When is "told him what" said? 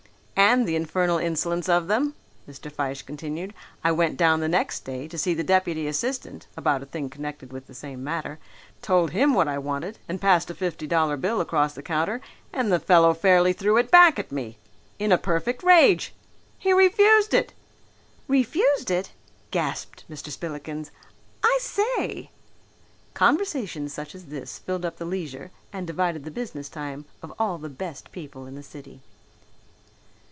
8.81-9.47